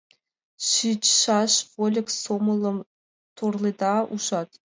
Шичшаш... 0.69 1.53
вольык 1.73 2.07
сомылым 2.21 2.77
торледа, 3.37 3.95
ужат? 4.13 4.49